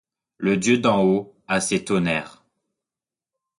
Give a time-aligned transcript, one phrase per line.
[0.39, 2.43] Le Dieu d'en haut a ses tonnerres